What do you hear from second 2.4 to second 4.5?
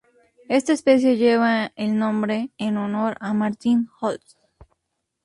en honor a Martin Holtz.